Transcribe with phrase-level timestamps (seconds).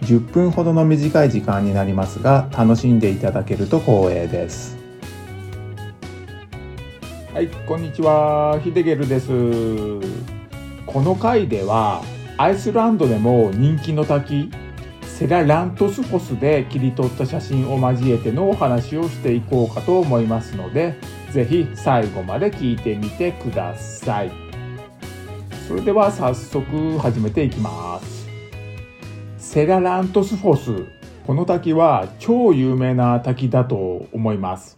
[0.00, 4.76] 10分ほどの短い時間になりますが楽しんでいただけると光栄です。
[7.32, 8.58] はいこんにちは。
[8.64, 9.28] ヒデゲルです。
[10.86, 12.02] この回では
[12.38, 14.50] アイスランドでも人気の滝
[15.02, 20.98] セララントスフォスで切り取った写真を交えてのお話をしていこうかと思いますので
[21.30, 24.30] ぜひ最後まで聞いてみてください。
[25.66, 28.15] それでは早速始めていきます。
[29.56, 30.84] セララントスフォス。
[31.26, 34.76] この滝は超有名な滝だと思います。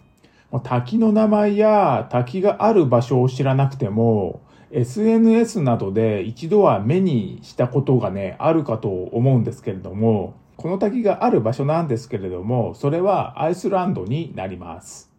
[0.62, 4.40] 滝の名前や滝がある場所を知らなくても、
[4.70, 15.10] SNS などで一度は目にしたことがね、あるかと思うんですけれども、この滝がある場所なんですけれども、それはアイスランドになります。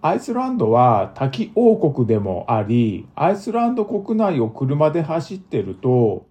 [0.00, 6.24] アイスランドは滝王国でもあり、アイスランド国内を車で走ってると、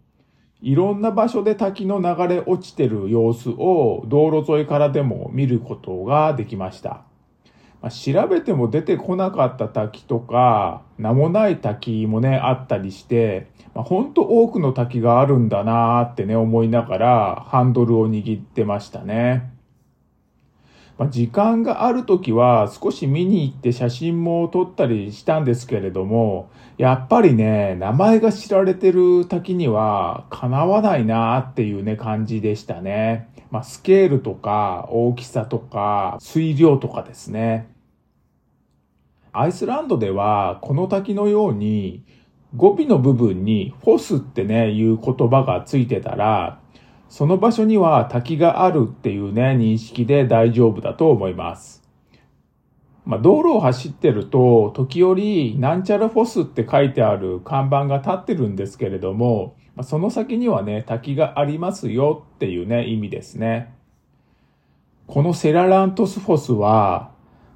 [0.63, 7.01] いろんな場所で滝の流れ落ちてる様子を道路沿いからでも見ることができました。
[7.81, 19.52] まあ、調べても出てこなかった滝とか、名もない滝もね、あったりして、まあ、ほんと多くの滝があるんだなーってね、思いながらハンドルを握ってましたね。
[20.97, 33.29] まあ、時間がある時は少し見に行って写真も撮ったりしたんですけれども、やっぱりね、名前が知られてる滝にはかなわないなっていうね、感じでしたね。
[33.49, 37.69] まあ、スケールとか大きさとか水量とかですね。
[39.31, 42.03] アイスランドではこの滝のように
[42.55, 46.59] 語尾の部分にフォスってね、いう言葉がついてたら、
[47.13, 51.83] その場所には滝があるっていうね、認識で大丈夫だと思います。
[53.05, 63.75] まあ、道路を走ってると、時折、なんちゃらフォスって書いてある看板が立ってるんですけれども、ま、その先にはね、滝がありますよっていうね、意味ですね。
[65.05, 67.11] このセララントスフォスは、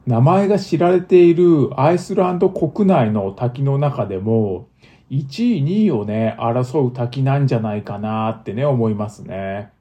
[0.05, 4.67] 名前が知られているアイスランド国内の滝の中でも、
[5.09, 9.71] 1位、2位をね、争う滝なんじゃないかなってね、思いますね。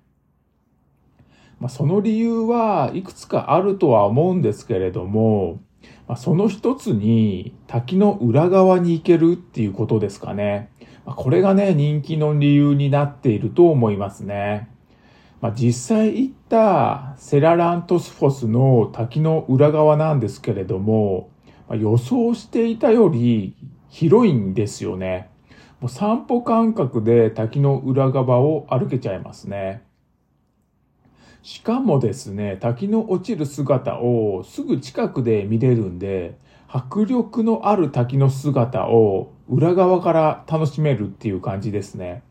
[1.59, 5.61] まあ、その理由はいくつかあるとは思うんですけれども、
[6.07, 10.71] まあ、その一つに滝の裏側に行けるっていうことですかね。
[11.05, 14.69] まあ、これがね、人気の理由になっていると思いますね。
[15.41, 21.31] まあ、実際行ったセララントスフォスの滝の裏側なんですけれども、
[21.69, 23.55] まあ、予想していたより
[23.99, 25.31] 広いんですよね。
[25.81, 29.85] もう散歩感覚で滝の裏側を歩けちゃいますね。
[31.43, 36.37] しかもですね、滝の落ちる姿をすぐ近くで見れるんで、
[36.69, 42.23] 迫力のある滝の姿を裏側から楽しめるっていう感じですね。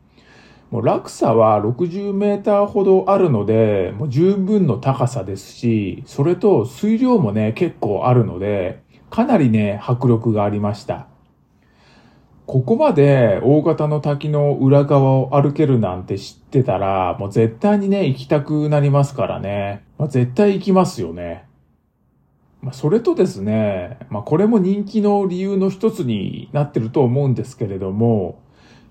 [0.70, 11.08] もう落差は60メーターほどあるので、もう十分の高さですし、それと水量もね、結構あるので、かなりね、迫力がありました。
[12.46, 19.84] ここまで大型の滝の裏側を歩けるなんて知ってたら、もう絶対にね、行きたくなりますからね。
[19.98, 21.44] まあ、絶対行きますよね。
[22.62, 28.40] まあ、それとですね、まあ、これも人気の理由の一つになってると思うんですけれども、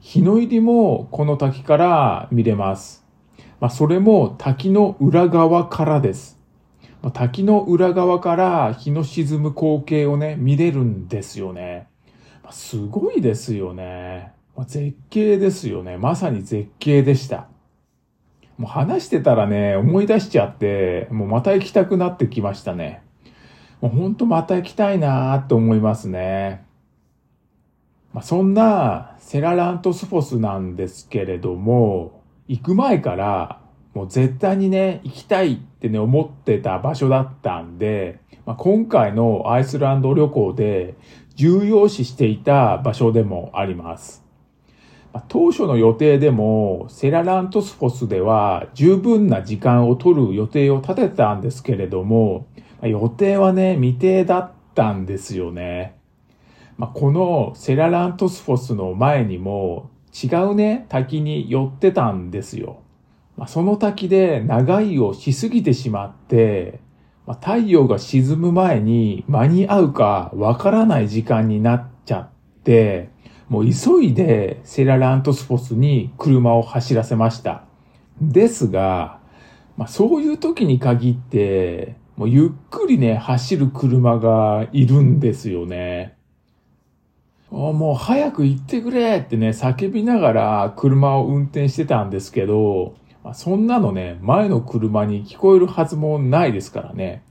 [0.02, 3.06] 日の入りもこの滝から見れます。
[3.62, 6.38] まあ、それも滝の裏側からです。
[7.02, 11.88] まあ、滝の裏側から日の沈む光景をね、見れるんですよね。
[12.52, 14.34] すごいですよね。
[14.68, 15.98] 絶景ですよね。
[15.98, 17.48] まさに絶景でした。
[18.58, 23.02] もう話してたらね、思い出しちゃって、もうまた行きたくなってきましたね。
[23.82, 26.66] もうほんとまた行きたいなーと思いますね。
[28.14, 33.60] まあ、そんなセララントスフォスなんですけれども、行く前から
[33.94, 40.96] もう絶対にね、行きたいってね、思ってた場所だったんで、まあ、今回のアイスランド旅行で
[41.36, 44.24] 重要視していた場所でもあります。
[45.28, 52.48] 当初の予定でもセララントスフォスでは十分な時間を取る予定を立てたんですけれども、
[52.82, 55.96] 予定はね、未定だったんですよね。
[56.78, 62.80] まあ、このセララントスフォスの前にも違うね、滝に寄ってたんですよ。
[63.38, 66.80] まあ、その滝で長居をしすぎてしまって、
[67.26, 72.30] ま、太陽が沈む前に間に合うかわからない時間になっちゃっ
[72.64, 73.10] て、
[73.50, 77.64] もう急いでセララントスフォスに車を走らせました。
[78.22, 79.20] ですが、
[79.78, 86.16] まあ、そういう時に限って、もうゆっくりね、走る車がいるんですよね。
[87.52, 92.96] もう早く行ってくれってね、叫びながら車を運転してたんですけど、
[93.26, 97.24] まあ、そんなのね、前の車に聞こえるはずもないですからね。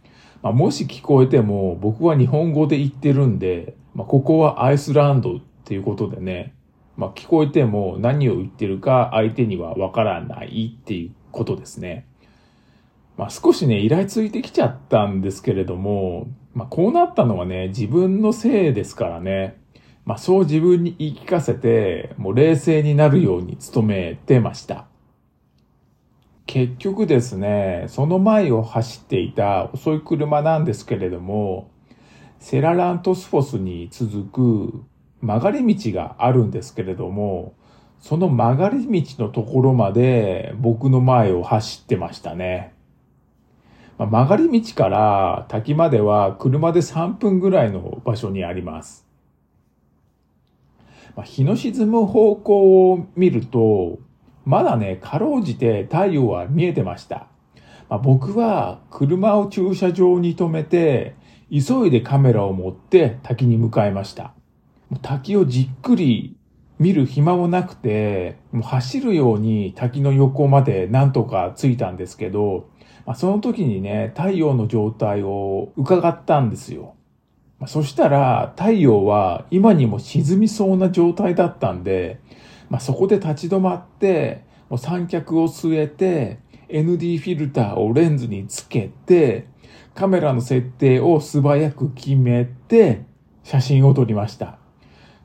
[0.43, 6.53] まあ、もし聞こえても、僕は日本語で言ってるんで、まあ、ここはアイスランドっていうことでね、
[6.97, 12.09] まあ、聞こえても何を言ってるか相手にはわからないっていうことですね。
[13.17, 19.61] まあ、少しね、イラついてきちゃったんですけれども、まあ、こうなったのはね、自分のせいですからね。
[20.07, 24.89] まあ、そう自分に言い聞かせて、もう冷静になるように努めてました。
[26.47, 31.71] 結局ですね、その前を走っていた遅い車なんですけれども、
[32.39, 34.85] セララントスフォスに続く
[35.23, 37.55] 曲がり道があるんですけれども、
[37.99, 42.75] その曲がり道のところまで僕の前を走ってましたね。
[43.97, 49.07] まあ、曲がり道から滝までは車で3分ぐらいの場所にあります。
[51.17, 53.99] まあ、日の沈む方向を見ると、
[54.45, 57.29] まだね、かろうじて太陽は見えてました。
[57.89, 61.15] まあ、僕は車を駐車場に止めて、
[61.51, 64.33] 急いでカメラを持って滝に向かいました。
[65.03, 66.37] 滝をじっくり
[66.79, 72.69] 見る暇もなくて、もう走るように滝の横までなんとか着いたんですけど、
[73.07, 76.95] まあ、その時にね、太陽の状態を伺ったんですよ。
[77.59, 82.19] まあ、そしたら太陽は今にも沈みそうな状態だったんで、
[82.75, 89.47] まあ、そこで立ち止まって、もう三脚を据えて、ND フィルターをレンズにつけて、
[89.95, 93.05] カメラの設定を素早く決めて、
[93.45, 94.59] 写真を撮りました。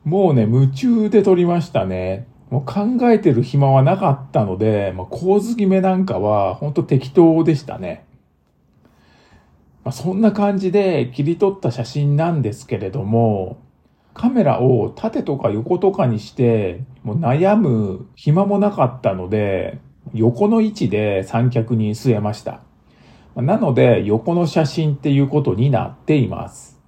[0.03, 2.27] もうね、夢中で撮りましたね。
[2.51, 8.05] もう考えてる暇はなかったので、まあ、構図決めなんかは本当適当でしたね。
[9.83, 13.57] まあ、そんな感じで切り取った写真なんですけれども、
[14.13, 19.79] カメラを縦とか横とかにして、もう悩む暇もなかったので、
[20.13, 22.61] 横の位置で三脚に据えました。
[23.35, 26.79] なので、横の写真っていうことになっています。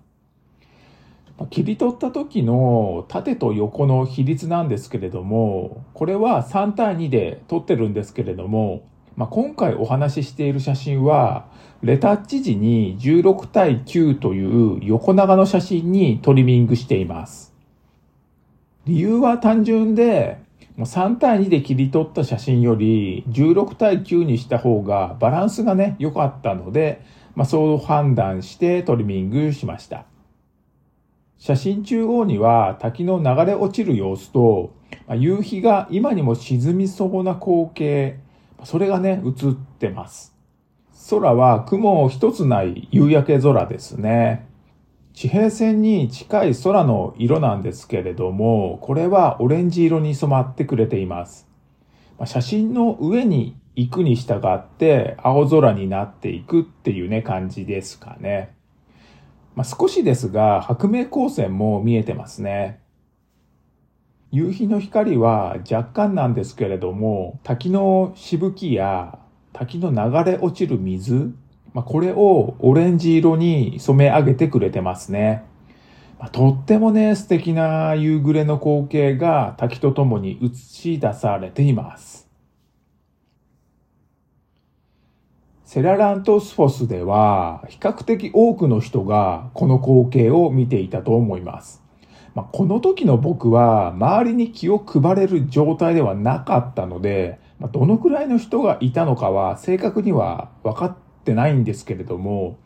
[1.49, 11.47] 切り取った時の縦と横の比率なんですけれども、これは3対2で撮ってるんですけれども、まあ、今回お話ししている写真は、
[11.81, 17.50] レタッチ時に16対9という横長の写真にトリミングしています。
[18.85, 20.39] 理由は単純で、
[20.75, 27.01] もう3対2で切り取った写真より16対9にした方がバランスがね、良かったので、
[27.35, 30.05] まあ、そう判断してトリミングしました。
[31.37, 34.73] 写真中央には滝の流れ落ちる様子と、
[35.07, 38.19] まあ夕日が今にも沈みそうな光景、
[38.63, 40.35] それがね、映ってます。
[41.09, 44.50] 空は雲一つない夕焼け空ですね。
[45.13, 51.47] 地平線に近い空の色なんですけれども、これはオレンジ色に染まってくれています。
[52.25, 58.55] 写真の上に行くに従って青空になっていくっていうね、感じですかね。
[59.55, 62.79] まあ、少しですが、白明光線も見えてますね。
[64.31, 69.19] 夕日の光は若干なんですけれども、滝のしぶきや
[69.51, 71.33] 滝の流れ落ちる水、
[71.73, 75.43] まあ、これをオレンジ色に染め上げてくれてますね。
[76.19, 82.29] まあ、とってもね、素敵な夕暮れの光景が滝とともに映し出されています。
[85.63, 91.81] セララントスフォスでは比較的多くの人がこの光景を見ていたと思います。
[92.35, 102.57] まあ、この時の僕は周りに気を配れる状態ではなかったので、まあ、どのくらいの人がいたのかは正確には分かっってないんですけれども、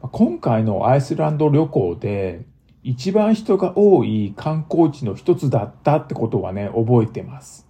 [0.00, 2.46] 今回のアイスランド旅行で
[2.84, 7.66] 一番人が多い観光地の一つだったってことはね、覚えてます。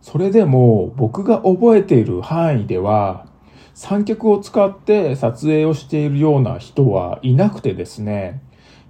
[0.00, 3.26] それでも僕が覚えている範囲では
[3.72, 8.42] 三脚を使って撮影をしているような人はいなくてですね、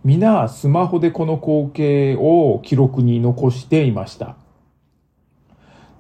[0.05, 4.37] 皆スマホでこの光景を記録に残していました。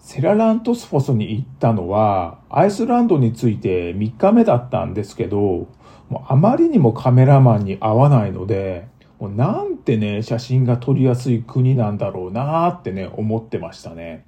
[0.02, 5.68] セララントスフォスに行ったのは、アイスランドについて3日目だったんですけど、
[6.08, 8.88] もうあまりにもカメラマンに合わないので、
[9.20, 14.26] もうなんてね、写真が撮りやすい国なんだろうなーってね、思ってましたね。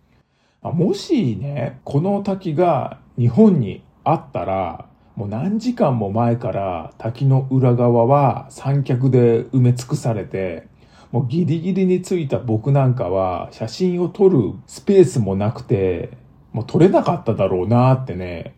[0.62, 10.68] もしね、この滝が日本にあったら、もう何時間も前から滝の裏側は三脚で埋め尽くされて、
[11.14, 16.10] もうギリギリについた僕なんかは写真を撮るスペースもなくて、
[16.52, 18.56] もう撮れなかっただろうなってね、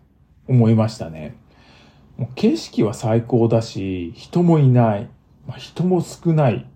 [0.48, 1.36] 思いましたね。
[2.16, 5.10] もう景色は最高だし、人もいない。
[5.46, 6.66] まあ、人も少ない。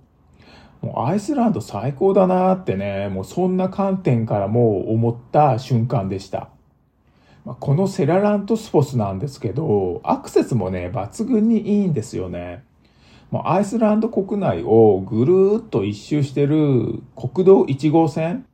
[0.82, 6.50] もうアイスランド最高だなってね、もうそんな観点からも思った瞬間でした。
[7.46, 12.64] まこのセララントスフォスなんですけど、アクセスもね、抜群にいいんですよね。
[13.32, 18.44] アイスランド国内をぐるーっと一周してる国道1号線、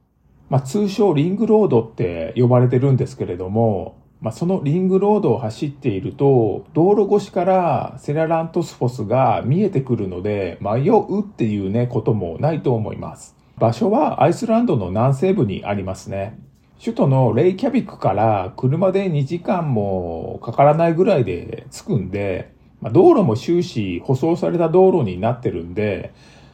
[0.50, 13.36] まあ、通称リングロードって呼ばれてるんですけれども、まあ、そのリングロードを走っていると、道路越しからセララントスフォスが見えてくるので、迷うっていうね、こともないと思います。
[13.58, 16.38] 場所はアイスランドの南西部にありますね。
[16.78, 22.55] 首都のレイキャビックから車で2時間もかからないぐらいで着くんで、
[22.86, 26.12] まあ、道路も終始舗装された道路になってるんで、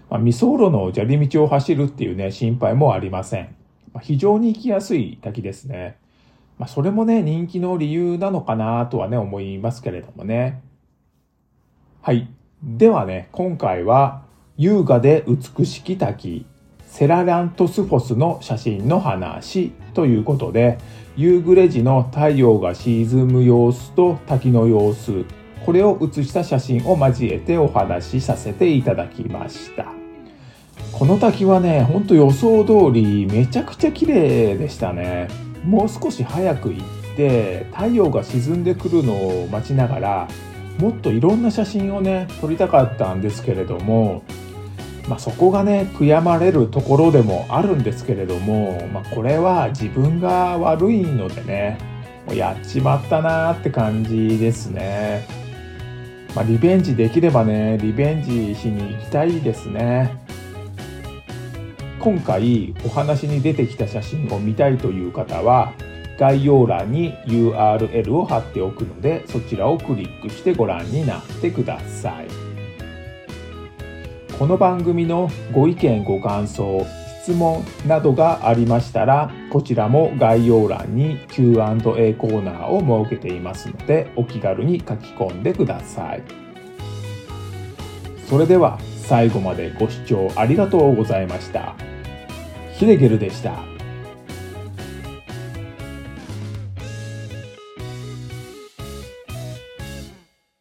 [0.08, 3.54] まあ、未走路の砂利道を走るっていうね、心配もありません。
[3.92, 5.98] まあ、非常に行きやすい滝ですね。
[6.56, 10.62] まあ、それもね、人気の理由なのかなとはね、思いますけれどもね。
[12.00, 12.30] はい。
[12.62, 14.22] ではね、今回は、
[14.56, 16.46] 優雅で美しき滝
[16.86, 20.78] セララントスフォスの写真の話ということで、
[21.14, 25.26] 夕暮れ時の太陽が沈む様子と滝の様子、
[25.64, 29.86] これを写した写真を交えてお話しさせていただきました。
[30.92, 35.28] この滝はね、ほんと予想通りめちゃくちゃ綺麗でしたね。
[35.64, 40.28] もう少し早く行って太陽が沈んでくるのを待ちながら
[40.78, 44.24] もっといろんな写真をね撮りたかったんですけれども
[45.08, 51.76] まあ、そこがね悔やまれるところでもあるんですけれども、まあ、これは自分が悪いのでね
[52.24, 55.41] もうやっちまったなーって感じですね。
[56.34, 60.16] まあ、リベンジできればねリベンジしに行きたいですね。
[61.98, 65.72] 今回お話に出てきた写真を見たいという方は
[66.18, 72.26] 概要欄に URL を貼っておくのでそちらをクリックしてご覧になってください。
[74.38, 76.84] この番組のご意見ご感想
[77.22, 86.22] 質問などがありましたらこちらも概要欄に Q&A コーナーを設けていますのでお気軽に書き込んでください
[88.28, 91.76] それでは最後までご視聴ありがとうございました
[92.74, 93.71] ヒデゲルでした。